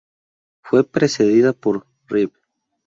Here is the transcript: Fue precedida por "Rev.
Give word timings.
Fue 0.63 0.83
precedida 0.83 1.53
por 1.53 1.85
"Rev. 2.07 2.31